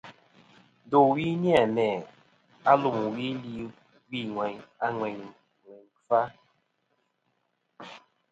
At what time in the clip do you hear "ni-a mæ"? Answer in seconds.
1.41-1.87